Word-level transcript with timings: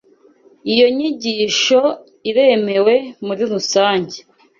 Iyo 0.73 0.87
nyigisho 0.95 1.79
iremewe 2.29 2.93
muri 3.25 3.43
rusange. 3.51 4.17